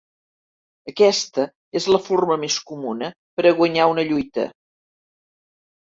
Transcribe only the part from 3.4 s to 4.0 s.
per a guanyar